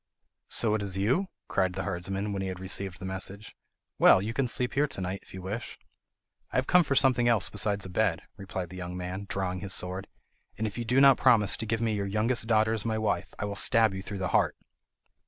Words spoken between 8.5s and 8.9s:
the